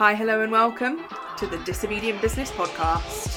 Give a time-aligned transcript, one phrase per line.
[0.00, 1.04] Hi, hello, and welcome
[1.36, 3.36] to the Disobedient Business Podcast.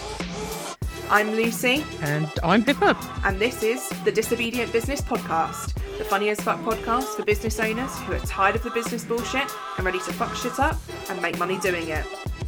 [1.10, 2.98] I'm Lucy, And I'm Pippa.
[3.26, 8.00] and this is the Disobedient Business Podcast, the funny as fuck podcast for business owners
[8.04, 10.78] who are tired of the business bullshit and ready to fuck shit up
[11.10, 12.06] and make money doing it.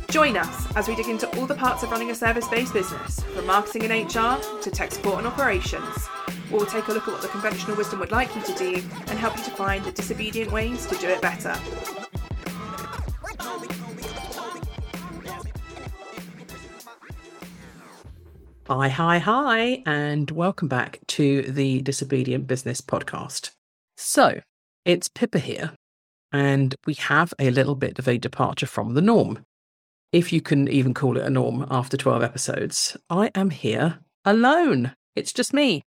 [0.08, 3.20] Join us as we dig into all the parts of running a service based business,
[3.20, 6.08] from marketing and HR to tech support and operations.
[6.50, 8.76] We'll take a look at what the conventional wisdom would like you to do
[9.10, 11.54] and help you to find the disobedient ways to do it better.
[18.68, 23.52] Hi, hi, hi, and welcome back to the Disobedient Business Podcast.
[23.96, 24.42] So,
[24.84, 25.74] it's Pippa here,
[26.32, 29.46] and we have a little bit of a departure from the norm.
[30.12, 34.96] If you can even call it a norm after 12 episodes, I am here alone.
[35.16, 35.84] It's just me.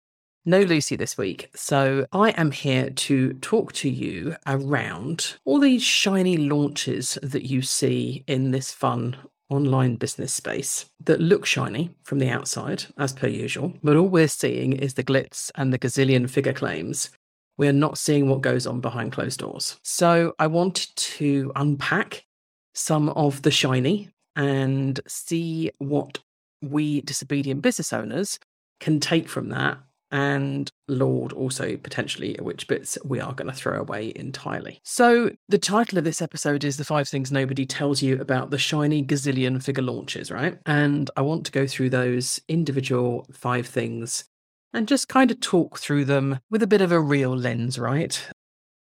[0.44, 1.52] No Lucy this week.
[1.54, 7.62] So, I am here to talk to you around all these shiny launches that you
[7.62, 9.18] see in this fun
[9.50, 14.28] online business space that look shiny from the outside, as per usual, but all we're
[14.28, 17.10] seeing is the glitz and the gazillion figure claims.
[17.58, 19.80] We are not seeing what goes on behind closed doors.
[19.84, 22.26] So I wanted to unpack
[22.74, 26.20] some of the shiny and see what
[26.62, 28.40] we disobedient business owners
[28.80, 29.78] can take from that
[30.14, 34.80] and Lord also potentially which bits we are going to throw away entirely.
[34.84, 38.60] So, the title of this episode is The Five Things Nobody Tells You About the
[38.60, 40.60] Shiny Gazillion Figure Launches, right?
[40.68, 44.26] And I want to go through those individual five things
[44.72, 48.30] and just kind of talk through them with a bit of a real lens, right?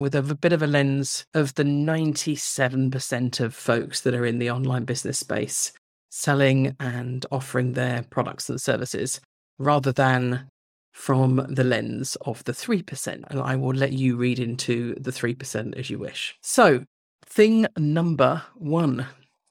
[0.01, 4.41] With a, a bit of a lens of the 97% of folks that are in
[4.41, 5.73] the online business space
[6.11, 9.21] selling and offering their products and services
[9.61, 10.49] rather than
[11.01, 13.25] from the lens of the 3%.
[13.31, 16.37] And I will let you read into the 3% as you wish.
[16.43, 16.85] So,
[17.25, 19.07] thing number one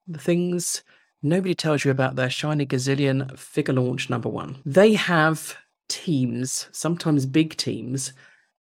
[0.07, 0.83] the things
[1.21, 4.57] nobody tells you about their shiny gazillion figure launch number one.
[4.65, 5.55] They have
[5.87, 8.13] teams, sometimes big teams,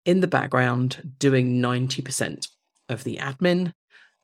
[0.05, 2.49] in the background doing 90%
[2.87, 3.73] of the admin,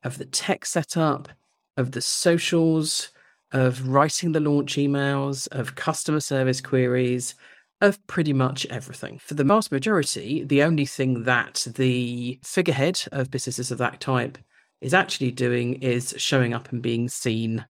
[0.04, 1.28] of the tech setup,
[1.76, 3.10] of the socials,
[3.52, 7.34] of writing the launch emails, of customer service queries,
[7.80, 9.18] of pretty much everything.
[9.18, 14.38] For the vast majority, the only thing that the figurehead of businesses of that type
[14.80, 17.66] is actually doing is showing up and being seen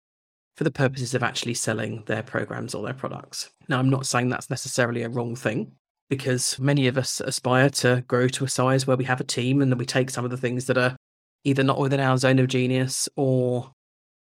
[0.56, 3.50] for the purposes of actually selling their programs or their products.
[3.70, 5.72] Now, I'm not saying that's necessarily a wrong thing
[6.10, 9.62] because many of us aspire to grow to a size where we have a team
[9.62, 10.96] and then we take some of the things that are
[11.44, 13.72] either not within our zone of genius or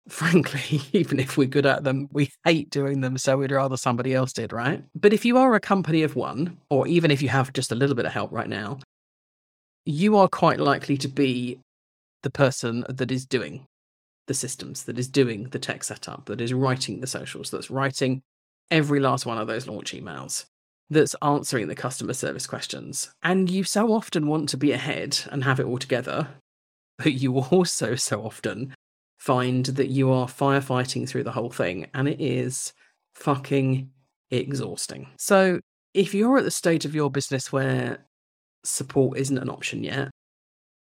[0.08, 4.14] frankly, even if we're good at them, we hate doing them, so we'd rather somebody
[4.14, 4.82] else did, right?
[4.94, 7.76] But if you are a company of one, or even if you have just a
[7.76, 8.78] little bit of help right now,
[9.84, 11.58] you are quite likely to be
[12.22, 13.66] the person that is doing
[14.28, 18.22] the systems, that is doing the tech setup, that is writing the socials, that's writing
[18.70, 20.44] every last one of those launch emails,
[20.88, 23.10] that's answering the customer service questions.
[23.22, 26.28] And you so often want to be ahead and have it all together,
[26.98, 28.74] but you also so often
[29.22, 32.72] find that you are firefighting through the whole thing and it is
[33.14, 33.88] fucking
[34.32, 35.06] exhausting.
[35.16, 35.60] So,
[35.94, 38.04] if you're at the stage of your business where
[38.64, 40.10] support isn't an option yet,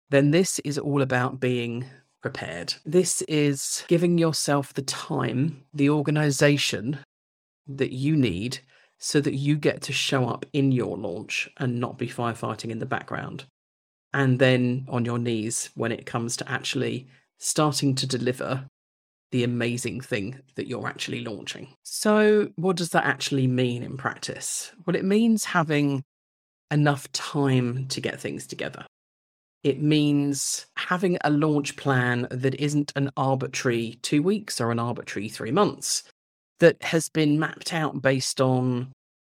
[0.09, 1.85] then this is all about being
[2.23, 2.73] prepared.
[2.83, 6.97] This is giving yourself the time, the organization
[7.67, 8.59] that you need
[8.97, 12.79] so that you get to show up in your launch and not be firefighting in
[12.79, 13.45] the background.
[14.13, 17.07] And then on your knees when it comes to actually
[17.41, 18.65] starting to deliver
[19.31, 21.67] the amazing thing that you're actually launching.
[21.83, 24.71] So, what does that actually mean in practice?
[24.85, 26.03] Well, it means having
[26.69, 28.85] enough time to get things together.
[29.63, 35.29] It means having a launch plan that isn't an arbitrary two weeks or an arbitrary
[35.29, 36.03] three months,
[36.59, 38.91] that has been mapped out based on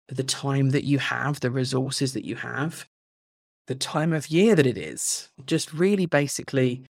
[0.07, 2.85] the time that you have, the resources that you have,
[3.67, 5.29] the time of year that it is.
[5.45, 6.85] Just really basically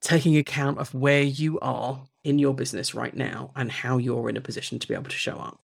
[0.00, 4.36] taking account of where you are in your business right now and how you're in
[4.36, 5.60] a position to be able to show up.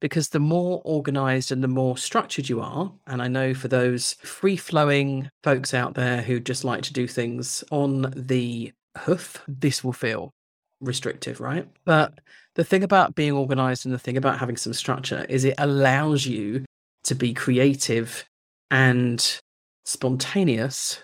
[0.00, 4.14] Because the more organized and the more structured you are, and I know for those
[4.22, 9.82] free flowing folks out there who just like to do things on the hoof, this
[9.82, 10.32] will feel
[10.80, 11.66] restrictive, right?
[11.84, 12.20] But
[12.56, 16.26] the thing about being organized and the thing about having some structure is it allows
[16.26, 16.64] you
[17.04, 18.24] to be creative
[18.70, 19.40] and
[19.84, 21.02] spontaneous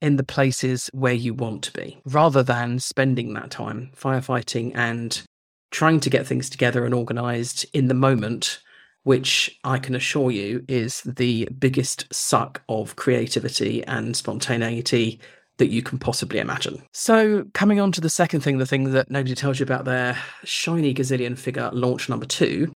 [0.00, 5.22] in the places where you want to be, rather than spending that time firefighting and
[5.70, 8.60] trying to get things together and organized in the moment,
[9.02, 15.20] which I can assure you is the biggest suck of creativity and spontaneity
[15.58, 16.82] that you can possibly imagine.
[16.92, 20.16] So, coming on to the second thing, the thing that nobody tells you about their
[20.44, 22.72] shiny gazillion figure launch number two.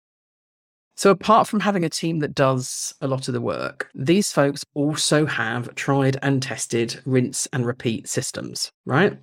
[1.02, 4.64] So, apart from having a team that does a lot of the work, these folks
[4.72, 9.18] also have tried and tested rinse and repeat systems, right?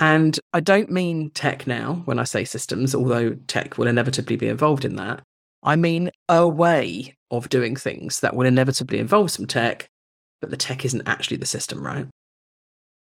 [0.00, 4.48] And I don't mean tech now when I say systems, although tech will inevitably be
[4.48, 5.22] involved in that.
[5.62, 9.86] I mean a way of doing things that will inevitably involve some tech,
[10.40, 12.08] but the tech isn't actually the system, right?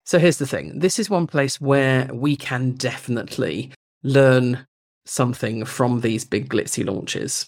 [0.03, 3.71] So here's the thing this is one place where we can definitely
[4.01, 4.65] learn
[5.05, 7.47] something from these big glitzy launches.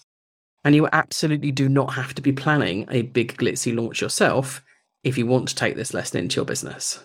[0.64, 4.62] And you absolutely do not have to be planning a big glitzy launch yourself
[5.02, 7.02] if you want to take this lesson into your business.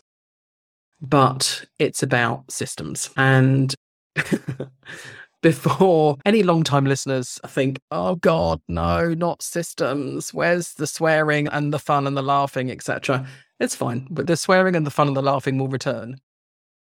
[1.01, 3.09] But it's about systems.
[3.15, 3.73] And
[5.41, 10.33] before any long-time listeners think, oh God, no, not systems.
[10.33, 13.27] Where's the swearing and the fun and the laughing, etc.?
[13.59, 16.19] It's fine, but the swearing and the fun and the laughing will return.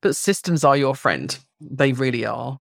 [0.02, 1.36] But systems are your friend.
[1.60, 2.58] They really are.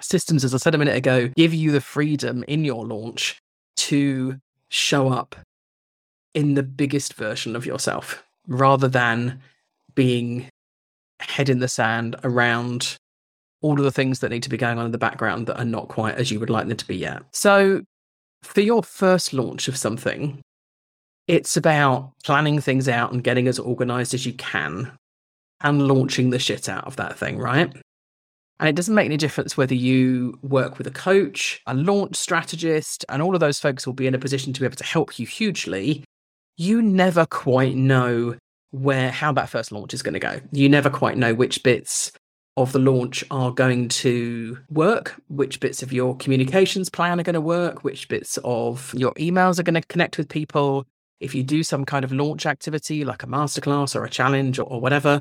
[0.00, 3.38] Systems, as I said a minute ago, give you the freedom in your launch
[3.76, 4.36] to
[4.68, 5.36] show up
[6.34, 9.40] in the biggest version of yourself rather than
[9.94, 10.48] being
[11.20, 12.96] head in the sand around
[13.60, 15.64] all of the things that need to be going on in the background that are
[15.64, 17.22] not quite as you would like them to be yet.
[17.32, 17.82] So,
[18.42, 20.40] for your first launch of something,
[21.28, 24.90] it's about planning things out and getting as organized as you can
[25.60, 27.72] and launching the shit out of that thing, right?
[28.62, 33.04] And it doesn't make any difference whether you work with a coach, a launch strategist,
[33.08, 35.18] and all of those folks will be in a position to be able to help
[35.18, 36.04] you hugely.
[36.56, 38.36] You never quite know
[38.70, 40.40] where how that first launch is going to go.
[40.52, 42.12] You never quite know which bits
[42.56, 47.34] of the launch are going to work, which bits of your communications plan are going
[47.34, 50.86] to work, which bits of your emails are going to connect with people.
[51.18, 54.68] If you do some kind of launch activity like a masterclass or a challenge or,
[54.68, 55.20] or whatever,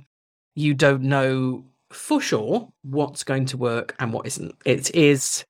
[0.53, 4.55] you don't know for sure what's going to work and what isn't.
[4.65, 5.43] It is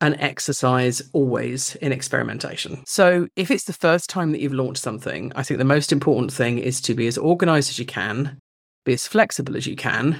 [0.00, 2.82] an exercise always in experimentation.
[2.86, 6.32] So, if it's the first time that you've launched something, I think the most important
[6.32, 8.38] thing is to be as organized as you can,
[8.84, 10.18] be as flexible as you can,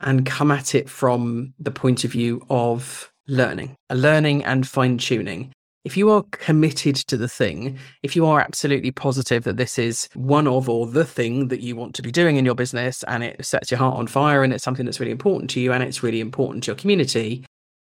[0.00, 5.52] and come at it from the point of view of learning, learning and fine tuning.
[5.88, 10.06] If you are committed to the thing, if you are absolutely positive that this is
[10.12, 13.24] one of or the thing that you want to be doing in your business and
[13.24, 15.82] it sets your heart on fire and it's something that's really important to you and
[15.82, 17.42] it's really important to your community,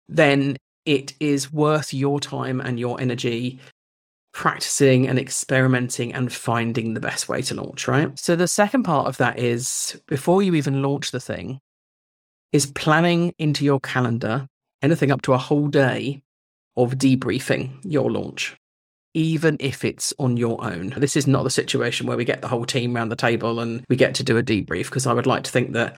[0.07, 3.59] then it is worth your time and your energy
[4.35, 8.19] practicing and experimenting and finding the best way to launch, right?
[8.19, 11.59] So the second part of that is before you even launch the thing,
[12.53, 14.47] is planning into your calendar
[14.83, 16.23] anything up to a whole day
[16.79, 18.57] of debriefing your launch,
[19.13, 20.95] even if it's on your own.
[20.97, 23.85] This is not the situation where we get the whole team around the table and
[23.89, 25.97] we get to do a debrief, because I would like to think that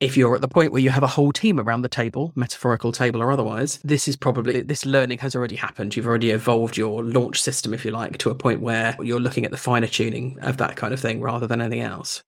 [0.00, 2.90] if you're at the point where you have a whole team around the table, metaphorical
[2.90, 5.94] table or otherwise, this is probably this learning has already happened.
[5.94, 9.44] You've already evolved your launch system, if you like, to a point where you're looking
[9.44, 12.20] at the finer tuning of that kind of thing rather than anything else.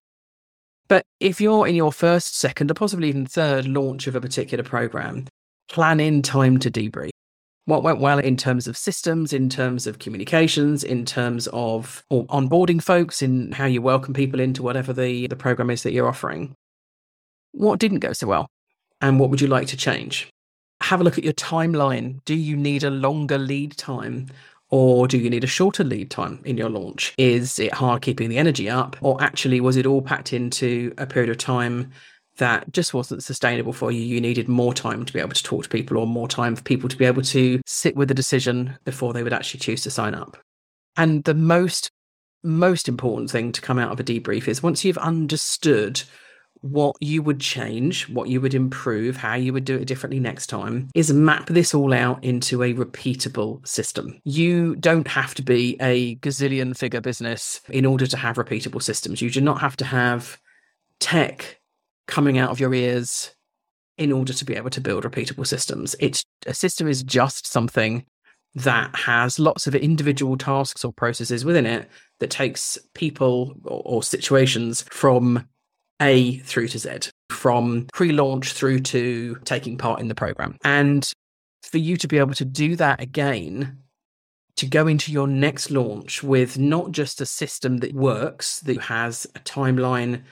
[0.87, 4.62] But if you're in your first, second, or possibly even third launch of a particular
[4.62, 5.27] program,
[5.69, 7.11] plan in time to debrief.
[7.66, 12.82] What went well in terms of systems, in terms of communications, in terms of onboarding
[12.82, 16.55] folks, in how you welcome people into whatever the, the program is that you're offering.
[17.52, 18.49] What didn't go so well?
[19.00, 20.28] And what would you like to change?
[20.83, 22.23] Have a look at your timeline.
[22.26, 24.26] Do you need a longer lead time?
[24.71, 27.14] Or do you need a shorter lead time in your launch?
[27.16, 28.97] Is it hard keeping the energy up?
[29.00, 31.92] Or actually, was it all packed into a period of time
[32.37, 34.00] that just wasn't sustainable for you?
[34.00, 36.62] You needed more time to be able to talk to people, or more time for
[36.62, 39.91] people to be able to sit with a decision before they would actually choose to
[39.91, 40.37] sign up.
[40.97, 41.91] And the most,
[42.43, 46.03] most important thing to come out of a debrief is once you've understood
[46.61, 50.47] what you would change, what you would improve, how you would do it differently next
[50.47, 54.19] time, is map this all out into a repeatable system.
[54.25, 59.21] You don't have to be a gazillion figure business in order to have repeatable systems.
[59.21, 60.41] You do not have to have
[61.00, 61.61] tech
[62.06, 63.34] coming out of your ears
[63.96, 65.94] in order to be able to build repeatable systems.
[66.00, 68.04] It's a system is just something
[68.56, 71.88] that has lots of individual tasks or processes within it
[72.20, 75.46] that takes people or, or situations from
[76.00, 80.56] a through to Z, from pre launch through to taking part in the program.
[80.64, 81.08] And
[81.62, 83.78] for you to be able to do that again,
[84.56, 89.26] to go into your next launch with not just a system that works, that has
[89.34, 90.23] a timeline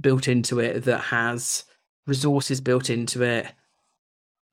[0.00, 1.64] built into it, that has
[2.06, 3.52] resources built into it,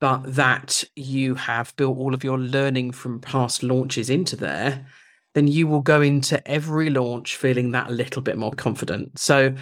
[0.00, 4.86] but that you have built all of your learning from past launches into there,
[5.34, 9.18] then you will go into every launch feeling that little bit more confident.
[9.18, 9.54] So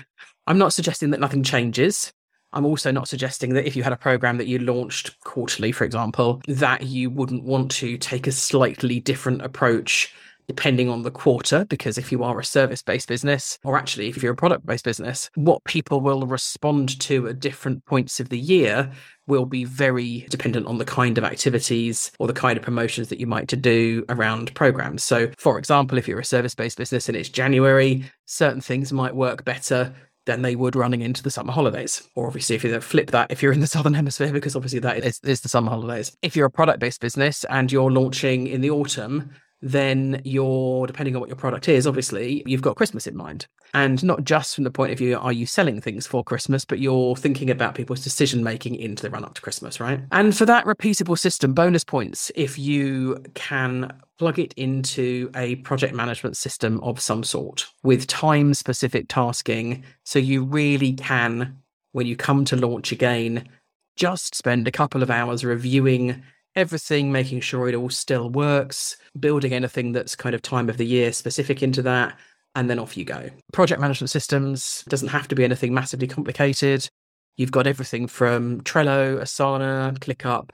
[0.47, 2.12] I'm not suggesting that nothing changes.
[2.52, 5.85] I'm also not suggesting that if you had a program that you launched quarterly, for
[5.85, 10.14] example, that you wouldn't want to take a slightly different approach
[10.54, 14.23] depending on the quarter, because if you are a service based business, or actually if
[14.23, 18.38] you're a product based business, what people will respond to at different points of the
[18.38, 18.90] year
[19.26, 23.18] will be very dependent on the kind of activities or the kind of promotions that
[23.18, 25.02] you might to do around programs.
[25.02, 29.16] So, for example, if you're a service based business and it's January, certain things might
[29.16, 29.94] work better
[30.26, 32.06] than they would running into the summer holidays.
[32.14, 35.04] Or obviously, if you flip that, if you're in the southern hemisphere, because obviously that
[35.04, 36.16] is, is the summer holidays.
[36.21, 39.30] If you're a product based business and you're launching in the autumn,
[39.62, 43.47] then you're, depending on what your product is, obviously, you've got Christmas in mind.
[43.75, 46.81] And not just from the point of view, are you selling things for Christmas, but
[46.81, 50.00] you're thinking about people's decision making into the run up to Christmas, right?
[50.11, 55.95] And for that repeatable system, bonus points if you can plug it into a project
[55.95, 59.85] management system of some sort with time specific tasking.
[60.04, 61.57] So you really can,
[61.92, 63.49] when you come to launch again,
[63.97, 66.23] just spend a couple of hours reviewing
[66.54, 70.87] everything, making sure it all still works, building anything that's kind of time of the
[70.87, 72.18] year specific into that,
[72.54, 73.30] and then off you go.
[73.52, 76.88] Project management systems doesn't have to be anything massively complicated.
[77.37, 80.50] You've got everything from Trello, Asana, ClickUp,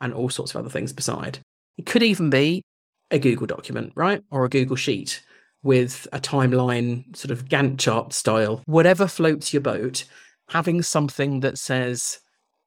[0.00, 1.40] and all sorts of other things beside.
[1.76, 2.62] It could even be
[3.10, 4.22] a Google document, right?
[4.30, 5.22] Or a Google Sheet
[5.62, 8.62] with a timeline, sort of Gantt chart style.
[8.66, 10.04] Whatever floats your boat,
[10.48, 12.20] having something that says,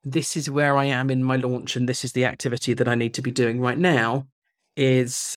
[0.03, 2.95] this is where I am in my launch and this is the activity that I
[2.95, 4.27] need to be doing right now
[4.75, 5.35] is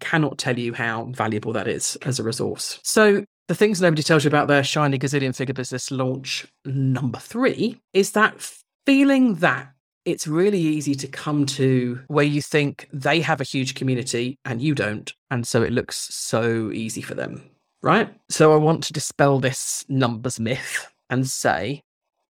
[0.00, 2.80] cannot tell you how valuable that is as a resource.
[2.82, 7.80] So the things nobody tells you about their shiny gazillion figure business launch number three
[7.92, 8.34] is that
[8.86, 9.70] feeling that
[10.04, 14.60] it's really easy to come to where you think they have a huge community and
[14.60, 15.12] you don't.
[15.30, 17.42] And so it looks so easy for them,
[17.82, 18.14] right?
[18.28, 21.82] So I want to dispel this numbers myth and say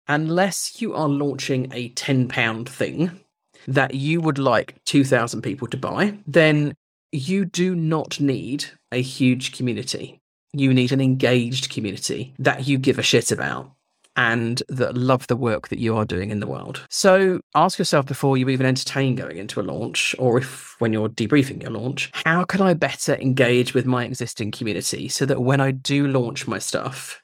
[0.09, 3.21] unless you are launching a £10 thing
[3.67, 6.75] that you would like 2,000 people to buy, then
[7.13, 10.21] you do not need a huge community.
[10.53, 13.71] You need an engaged community that you give a shit about
[14.17, 16.87] and that love the work that you are doing in the world.
[16.89, 21.09] So ask yourself before you even entertain going into a launch, or if when you're
[21.09, 25.61] debriefing your launch, how can I better engage with my existing community so that when
[25.61, 27.24] I do launch my stuff,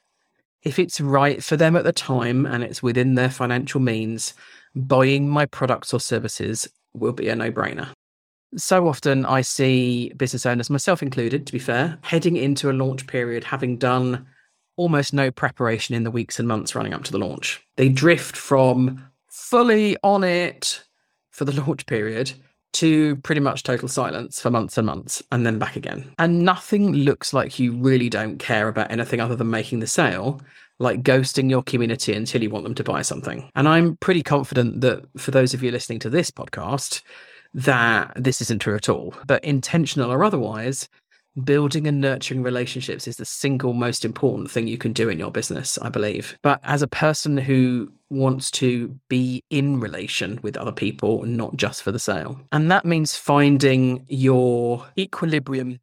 [0.62, 4.34] if it's right for them at the time and it's within their financial means,
[4.74, 7.88] buying my products or services will be a no brainer.
[8.56, 13.06] So often I see business owners, myself included, to be fair, heading into a launch
[13.06, 14.26] period having done
[14.76, 17.60] almost no preparation in the weeks and months running up to the launch.
[17.76, 20.82] They drift from fully on it
[21.30, 22.32] for the launch period
[22.72, 26.12] to pretty much total silence for months and months and then back again.
[26.18, 30.40] And nothing looks like you really don't care about anything other than making the sale,
[30.78, 33.50] like ghosting your community until you want them to buy something.
[33.54, 37.02] And I'm pretty confident that for those of you listening to this podcast,
[37.54, 39.14] that this isn't true at all.
[39.26, 40.88] But intentional or otherwise,
[41.44, 45.30] building and nurturing relationships is the single most important thing you can do in your
[45.30, 46.36] business, I believe.
[46.42, 51.82] But as a person who wants to be in relation with other people, not just
[51.82, 55.78] for the sale, and that means finding your equilibrium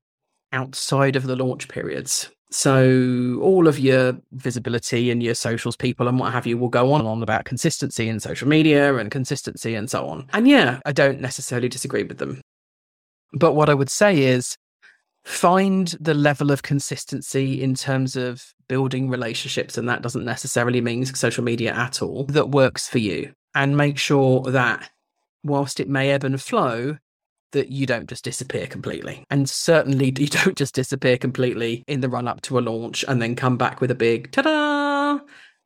[0.52, 2.30] outside of the launch periods.
[2.50, 6.94] So all of your visibility and your socials people and what have you will go
[6.94, 10.28] on and on about consistency in social media and consistency and so on.
[10.32, 12.42] And yeah, I don't necessarily disagree with them.
[13.34, 14.56] But what I would say is
[15.28, 21.06] find the level of consistency in terms of building relationships, and that doesn't necessarily mean
[21.06, 23.34] social media at all, that works for you.
[23.54, 24.90] And make sure that
[25.44, 26.98] whilst it may ebb and flow,
[27.52, 29.26] that you don't just disappear completely.
[29.30, 33.22] And certainly you don't just disappear completely in the run up to a launch and
[33.22, 35.20] then come back with a big ta da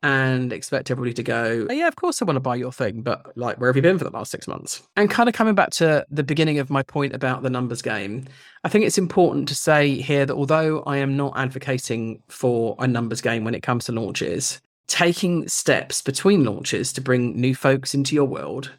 [0.04, 3.02] and expect everybody to go, oh, yeah, of course I want to buy your thing,
[3.02, 4.82] but like, where have you been for the last six months?
[4.96, 8.26] And kind of coming back to the beginning of my point about the numbers game,
[8.64, 12.88] I think it's important to say here that although I am not advocating for a
[12.88, 17.94] numbers game when it comes to launches, taking steps between launches to bring new folks
[17.94, 18.72] into your world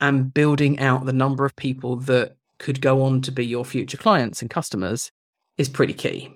[0.00, 3.96] and building out the number of people that could go on to be your future
[3.96, 5.12] clients and customers
[5.58, 6.32] is pretty key.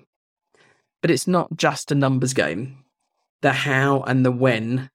[1.01, 2.85] But it's not just a numbers game
[3.43, 4.91] the how and the when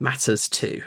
[0.00, 0.82] matters too.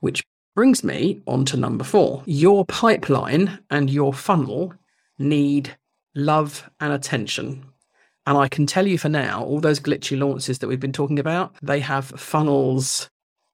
[0.00, 0.24] Which
[0.54, 2.22] brings me on to number four.
[2.26, 4.74] Your pipeline and your funnel
[5.18, 5.76] need
[6.14, 7.64] love and attention.
[8.26, 11.18] And I can tell you for now, all those glitchy launches that we've been talking
[11.18, 13.08] about, they have funnels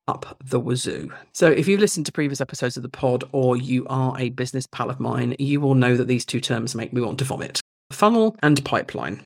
[0.09, 1.13] up the wazoo.
[1.33, 4.67] So if you've listened to previous episodes of the pod or you are a business
[4.67, 7.61] pal of mine, you will know that these two terms make me want to vomit
[7.93, 9.23] funnel and pipeline,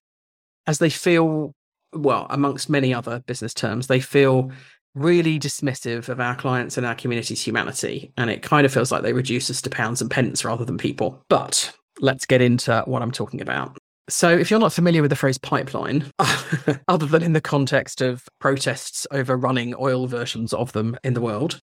[0.67, 1.53] as they feel
[2.03, 4.51] well, amongst many other business terms, they feel
[4.95, 8.13] really dismissive of our clients and our community's humanity.
[8.17, 10.79] And it kind of feels like they reduce us to pounds and pence rather than
[10.79, 11.25] people.
[11.29, 13.77] But let's get into what I'm talking about.
[14.11, 16.11] So, if you're not familiar with the phrase pipeline,
[16.89, 21.21] other than in the context of protests over running oil versions of them in the
[21.21, 21.61] world,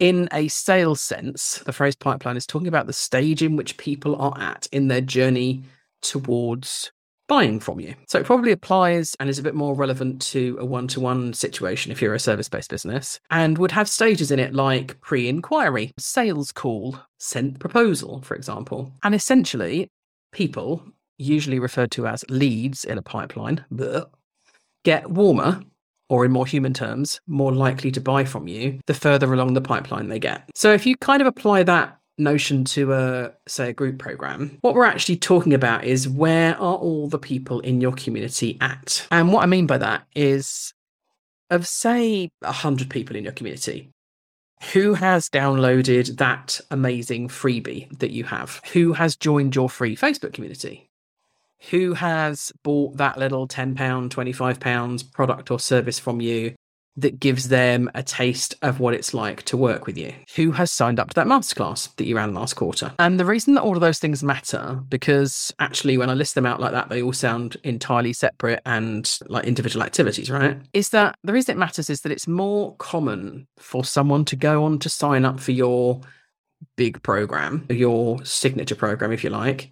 [0.00, 4.16] in a sales sense, the phrase pipeline is talking about the stage in which people
[4.16, 5.62] are at in their journey
[6.00, 6.90] towards
[7.32, 7.94] buying from you.
[8.08, 11.32] So it probably applies and is a bit more relevant to a one to one
[11.32, 15.28] situation if you're a service based business and would have stages in it like pre
[15.28, 18.92] inquiry, sales call, sent proposal, for example.
[19.02, 19.88] And essentially,
[20.32, 20.82] people,
[21.16, 23.64] usually referred to as leads in a pipeline,
[24.84, 25.62] get warmer
[26.10, 29.62] or in more human terms, more likely to buy from you the further along the
[29.62, 30.50] pipeline they get.
[30.54, 34.58] So if you kind of apply that notion to a say a group program.
[34.60, 39.06] What we're actually talking about is where are all the people in your community at?
[39.10, 40.72] And what i mean by that is
[41.50, 43.90] of say 100 people in your community
[44.72, 48.60] who has downloaded that amazing freebie that you have?
[48.72, 50.88] Who has joined your free facebook community?
[51.70, 56.54] Who has bought that little 10 pound 25 pounds product or service from you
[56.96, 60.12] that gives them a taste of what it's like to work with you.
[60.36, 62.92] Who has signed up to that masterclass that you ran last quarter?
[62.98, 66.46] And the reason that all of those things matter, because actually, when I list them
[66.46, 70.58] out like that, they all sound entirely separate and like individual activities, right?
[70.72, 74.64] Is that the reason it matters is that it's more common for someone to go
[74.64, 76.00] on to sign up for your
[76.76, 79.70] big program, your signature program, if you like,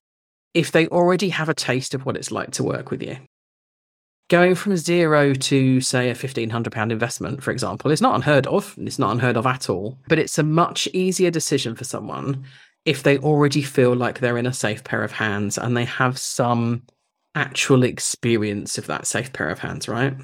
[0.55, 3.19] if they already have a taste of what it's like to work with you
[4.31, 8.75] going from zero to say a £1500 investment for example is not unheard of.
[8.79, 9.99] It's not unheard of at all.
[10.09, 12.45] But it's a much easier decision for someone
[12.87, 16.17] if they already feel like they're in a safe pair of hands and they have
[16.17, 16.85] some
[17.35, 20.15] actual experience of that safe pair of hands right?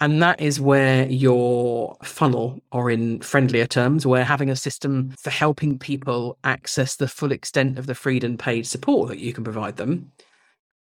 [0.00, 5.30] And that is where your funnel, or in friendlier terms, where having a system for
[5.30, 9.44] helping people access the full extent of the freed and paid support that you can
[9.44, 10.10] provide them,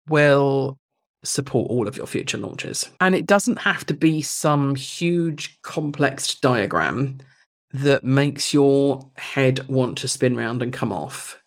[0.09, 0.79] will
[1.25, 2.91] support all of your future launches.
[3.01, 7.19] And it doesn't have to be some huge complex diagram
[7.73, 11.39] that makes your head want to spin round and come off.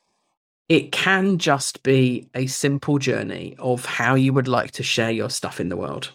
[0.67, 5.29] It can just be a simple journey of how you would like to share your
[5.29, 6.11] stuff in the world.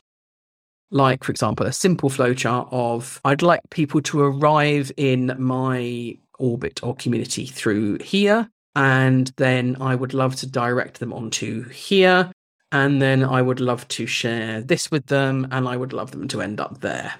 [0.91, 6.81] Like, for example, a simple flowchart of I'd like people to arrive in my orbit
[6.83, 12.33] or community through here, and then I would love to direct them onto here
[12.73, 16.29] and then I would love to share this with them, and I would love them
[16.29, 17.15] to end up there.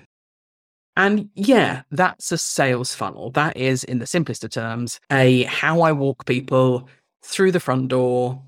[0.97, 3.31] And yeah, that's a sales funnel.
[3.31, 6.89] That is, in the simplest of terms, a how I walk people
[7.23, 8.43] through the front door,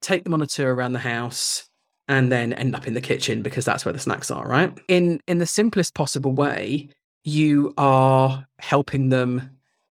[0.00, 1.68] take them on a tour around the house,
[2.08, 4.76] and then end up in the kitchen because that's where the snacks are, right?
[4.88, 6.88] In in the simplest possible way,
[7.24, 9.50] you are helping them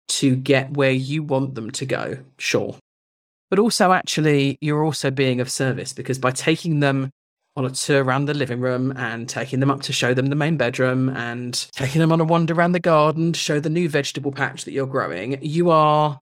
[0.06, 2.18] to get where you want them to go.
[2.38, 2.76] Sure
[3.54, 7.08] but also actually you're also being of service because by taking them
[7.54, 10.34] on a tour around the living room and taking them up to show them the
[10.34, 13.88] main bedroom and taking them on a wander around the garden to show the new
[13.88, 16.18] vegetable patch that you're growing, you are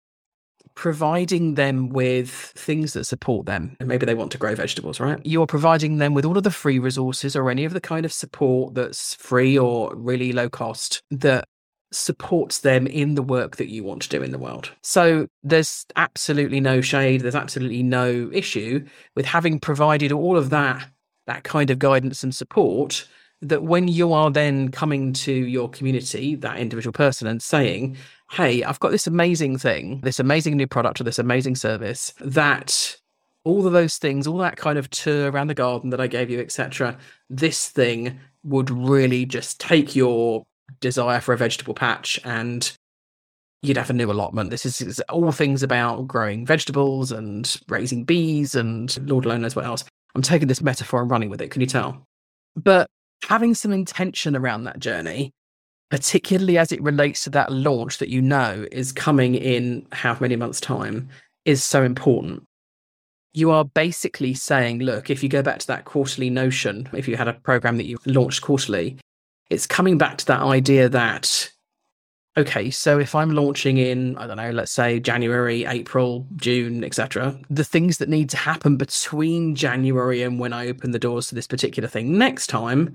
[0.74, 3.78] providing them with things that support them.
[3.80, 5.18] And maybe they want to grow vegetables, right?
[5.24, 8.12] You're providing them with all of the free resources or any of the kind of
[8.12, 11.48] support that's free or really low cost that
[11.94, 14.70] supports them in the work that you want to do in the world.
[14.82, 20.88] So there's absolutely no shade, there's absolutely no issue with having provided all of that
[21.26, 23.06] that kind of guidance and support
[23.40, 27.96] that when you are then coming to your community, that individual person and saying,
[28.30, 32.96] "Hey, I've got this amazing thing, this amazing new product or this amazing service that
[33.44, 36.30] all of those things, all that kind of tour around the garden that I gave
[36.30, 36.96] you, etc.
[37.28, 40.44] This thing would really just take your
[40.80, 42.72] desire for a vegetable patch and
[43.62, 44.50] you'd have a new allotment.
[44.50, 49.56] This is, is all things about growing vegetables and raising bees and Lord alone knows
[49.56, 49.84] what else.
[50.14, 51.50] I'm taking this metaphor and running with it.
[51.50, 52.04] Can you tell?
[52.56, 52.86] But
[53.24, 55.32] having some intention around that journey,
[55.90, 60.36] particularly as it relates to that launch that you know is coming in how many
[60.36, 61.08] months' time,
[61.44, 62.42] is so important.
[63.34, 67.16] You are basically saying, look, if you go back to that quarterly notion, if you
[67.16, 68.98] had a program that you launched quarterly,
[69.52, 71.50] it's coming back to that idea that
[72.38, 77.38] okay so if i'm launching in i don't know let's say january april june etc
[77.50, 81.34] the things that need to happen between january and when i open the doors to
[81.34, 82.94] this particular thing next time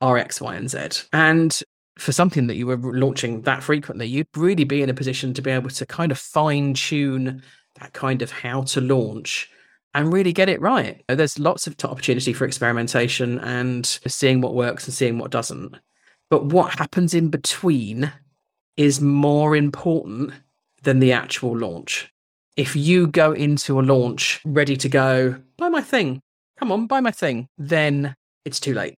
[0.00, 1.62] are x y and z and
[1.98, 5.42] for something that you were launching that frequently you'd really be in a position to
[5.42, 7.40] be able to kind of fine tune
[7.80, 9.48] that kind of how to launch
[9.94, 11.02] and really get it right.
[11.08, 15.76] There's lots of opportunity for experimentation and seeing what works and seeing what doesn't.
[16.32, 18.10] But what happens in between
[18.78, 20.32] is more important
[20.82, 22.10] than the actual launch.
[22.56, 26.22] If you go into a launch ready to go, buy my thing,
[26.58, 28.14] come on, buy my thing, then
[28.46, 28.94] it's too late.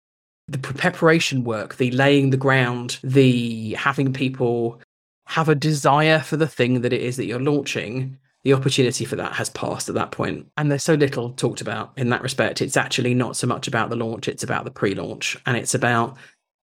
[0.47, 4.81] The preparation work, the laying the ground, the having people
[5.27, 9.17] have a desire for the thing that it is that you're launching the opportunity for
[9.17, 10.47] that has passed at that point.
[10.57, 12.61] And there's so little talked about in that respect.
[12.61, 15.37] It's actually not so much about the launch, it's about the pre launch.
[15.47, 16.17] And it's about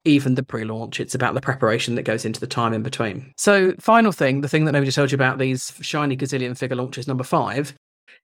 [0.06, 3.34] even the pre launch, it's about the preparation that goes into the time in between.
[3.38, 7.08] So, final thing, the thing that nobody told you about these shiny gazillion figure launches,
[7.08, 7.74] number five,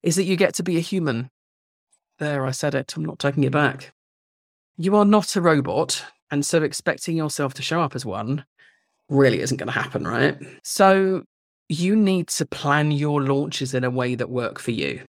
[0.04, 1.30] is that you get to be a human.
[2.20, 2.96] There, I said it.
[2.96, 3.94] I'm not taking it back.
[4.78, 6.04] You are not a robot.
[6.32, 8.46] And so, expecting yourself to show up as one
[9.10, 10.38] really isn't going to happen, right?
[10.64, 11.24] So,
[11.70, 15.04] you need to plan your launches in a way that work for you.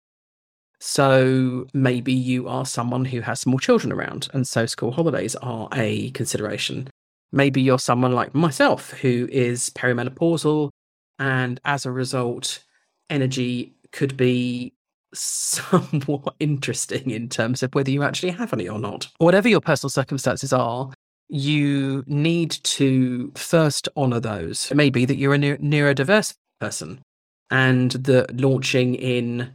[0.88, 5.68] So maybe you are someone who has small children around, and so school holidays are
[5.74, 6.90] a consideration.
[7.32, 10.70] Maybe you're someone like myself who is perimenopausal,
[11.18, 12.64] and as a result,
[13.10, 14.76] energy could be
[15.12, 19.08] somewhat interesting in terms of whether you actually have any or not.
[19.18, 20.92] Whatever your personal circumstances are,
[21.30, 24.70] you need to first honor those.
[24.70, 27.02] It may be that you're a neurodiverse person.
[27.50, 29.52] And that launching in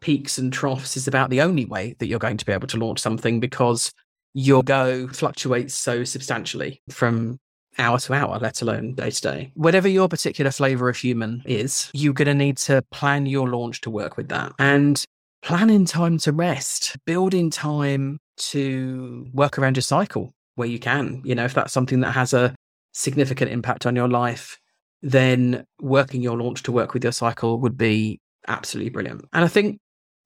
[0.00, 2.76] peaks and troughs is about the only way that you're going to be able to
[2.76, 3.92] launch something because
[4.34, 7.38] your go fluctuates so substantially from
[7.78, 9.52] hour to hour, let alone day to day.
[9.54, 13.80] Whatever your particular flavor of human is, you're going to need to plan your launch
[13.82, 14.52] to work with that.
[14.58, 15.02] And
[15.42, 20.78] plan in time to rest, build in time to work around your cycle where you
[20.78, 21.22] can.
[21.24, 22.54] You know, if that's something that has a
[22.92, 24.58] significant impact on your life,
[25.02, 29.24] then working your launch to work with your cycle would be absolutely brilliant.
[29.32, 29.78] And I think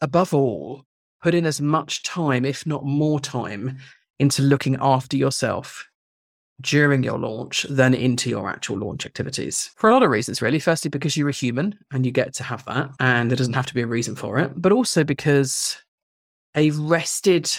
[0.04, 0.84] above all,
[1.22, 3.78] put in as much time, if not more time,
[4.18, 5.88] into looking after yourself
[6.60, 9.70] during your launch than into your actual launch activities.
[9.76, 10.60] For a lot of reasons, really.
[10.60, 13.66] Firstly, because you're a human and you get to have that, and there doesn't have
[13.66, 15.78] to be a reason for it, but also because
[16.54, 17.50] a rested,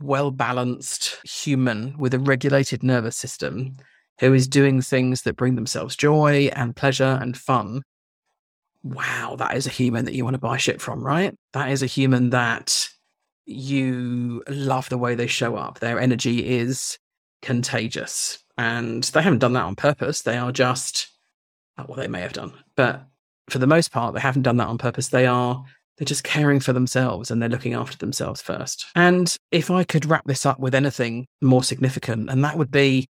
[0.00, 3.76] well balanced human with a regulated nervous system
[4.20, 7.82] who is doing things that bring themselves joy and pleasure and fun,
[8.94, 11.34] wow, that is a human that you want to buy shit from, right?
[11.52, 12.88] That is a human that
[13.44, 15.78] you love the way they show up.
[15.78, 16.98] Their energy is
[17.42, 18.42] contagious.
[18.58, 20.22] And they haven't done that on purpose.
[20.22, 21.08] They are just,
[21.78, 23.04] oh, well, they may have done, but
[23.48, 25.08] for the most part, they haven't done that on purpose.
[25.08, 25.64] They are
[25.96, 28.86] they're just caring for themselves and they're looking after themselves first.
[28.94, 33.08] And if I could wrap this up with anything more significant, and that would be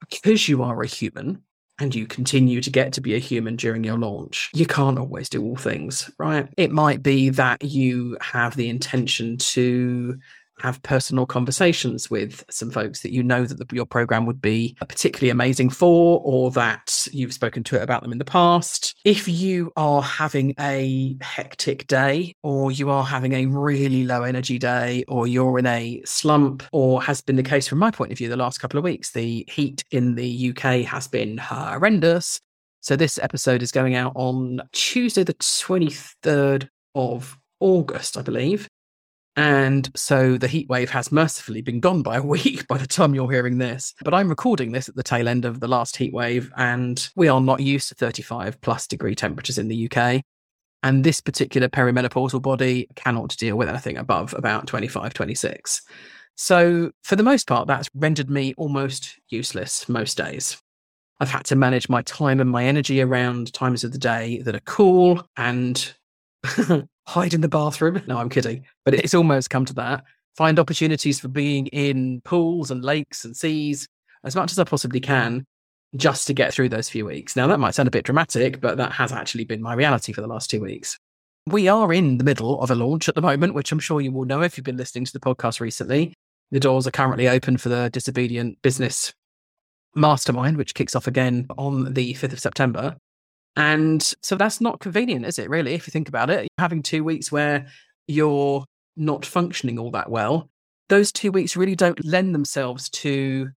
[0.00, 1.42] because you are a human
[1.82, 5.28] and you continue to get to be a human during your launch, you can't always
[5.28, 6.48] do all things, right?
[6.56, 10.18] It might be that you have the intention to
[10.62, 14.76] have personal conversations with some folks that you know that the, your program would be
[14.80, 18.94] particularly amazing for, or that you've spoken to it about them in the past.
[19.04, 24.58] If you are having a hectic day, or you are having a really low energy
[24.58, 28.18] day, or you're in a slump, or has been the case from my point of
[28.18, 32.40] view the last couple of weeks, the heat in the UK has been horrendous.
[32.80, 38.68] So this episode is going out on Tuesday, the 23rd of August, I believe.
[39.36, 43.14] And so the heat wave has mercifully been gone by a week by the time
[43.14, 43.94] you're hearing this.
[44.02, 47.28] But I'm recording this at the tail end of the last heat wave, and we
[47.28, 50.22] are not used to 35 plus degree temperatures in the UK.
[50.82, 55.82] And this particular perimenopausal body cannot deal with anything above about 25, 26.
[56.34, 60.60] So, for the most part, that's rendered me almost useless most days.
[61.20, 64.56] I've had to manage my time and my energy around times of the day that
[64.56, 65.94] are cool and
[67.06, 68.02] hide in the bathroom.
[68.06, 68.64] No, I'm kidding.
[68.84, 70.04] But it's almost come to that.
[70.36, 73.86] Find opportunities for being in pools and lakes and seas
[74.24, 75.44] as much as I possibly can
[75.96, 77.36] just to get through those few weeks.
[77.36, 80.22] Now, that might sound a bit dramatic, but that has actually been my reality for
[80.22, 80.98] the last two weeks.
[81.46, 84.12] We are in the middle of a launch at the moment, which I'm sure you
[84.12, 86.14] will know if you've been listening to the podcast recently.
[86.50, 89.12] The doors are currently open for the Disobedient Business
[89.94, 92.96] Mastermind, which kicks off again on the 5th of September.
[93.56, 95.74] And so that's not convenient, is it, really?
[95.74, 97.66] If you think about it, having two weeks where
[98.06, 98.64] you're
[98.96, 100.48] not functioning all that well,
[100.88, 103.50] those two weeks really don't lend themselves to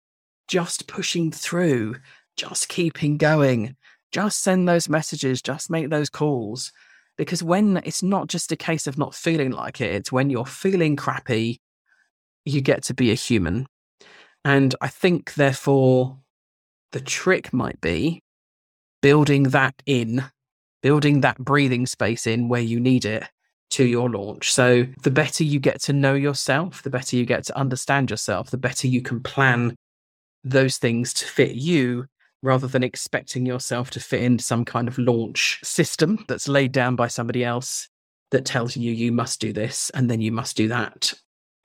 [0.47, 1.95] just pushing through,
[2.37, 3.75] just keeping going,
[4.11, 6.71] just send those messages, just make those calls.
[7.15, 10.45] Because when it's not just a case of not feeling like it, it's when you're
[10.45, 11.61] feeling crappy,
[12.45, 13.67] you get to be a human.
[14.43, 16.17] And I think, therefore,
[16.91, 18.22] the trick might be
[19.03, 20.23] building that in,
[20.81, 23.25] building that breathing space in where you need it
[23.69, 24.53] to your launch.
[24.53, 28.49] So the better you get to know yourself, the better you get to understand yourself,
[28.49, 29.75] the better you can plan
[30.45, 32.05] those things to fit you
[32.41, 36.95] rather than expecting yourself to fit into some kind of launch system that's laid down
[36.95, 37.89] by somebody else
[38.31, 41.13] that tells you you must do this and then you must do that.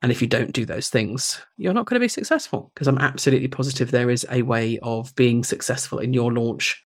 [0.03, 2.98] And if you don't do those things, you're not going to be successful because I'm
[2.98, 6.85] absolutely positive there is a way of being successful in your launch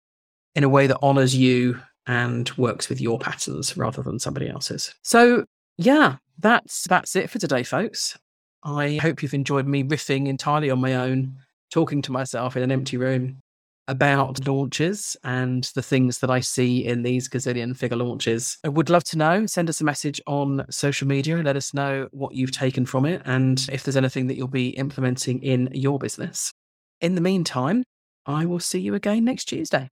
[0.54, 4.94] in a way that honors you and works with your patterns rather than somebody else's.
[5.02, 5.44] So,
[5.76, 8.18] yeah, that's that's it for today folks.
[8.62, 11.36] I hope you've enjoyed me riffing entirely on my own,
[11.70, 13.40] talking to myself in an empty room
[13.88, 18.58] about launches and the things that I see in these gazillion figure launches.
[18.64, 19.46] I would love to know.
[19.46, 23.22] Send us a message on social media let us know what you've taken from it
[23.24, 26.52] and if there's anything that you'll be implementing in your business.
[27.00, 27.82] In the meantime,
[28.26, 29.88] I will see you again next Tuesday.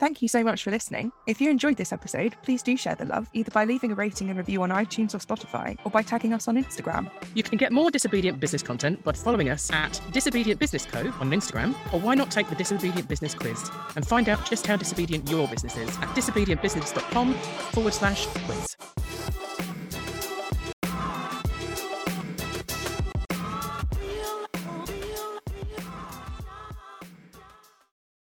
[0.00, 1.12] Thank you so much for listening.
[1.26, 4.30] If you enjoyed this episode, please do share the love either by leaving a rating
[4.30, 7.10] and review on iTunes or Spotify or by tagging us on Instagram.
[7.34, 11.00] You can get more Disobedient Business content by following us at Disobedient Business Co.
[11.00, 14.76] on Instagram, or why not take the Disobedient Business quiz and find out just how
[14.76, 18.76] disobedient your business is at disobedientbusiness.com forward slash quiz.